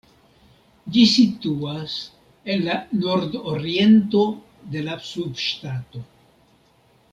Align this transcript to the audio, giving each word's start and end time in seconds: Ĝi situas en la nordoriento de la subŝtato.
Ĝi 0.93 1.03
situas 1.11 1.97
en 2.53 2.65
la 2.69 2.79
nordoriento 3.03 4.25
de 4.77 4.83
la 4.89 4.99
subŝtato. 5.13 6.03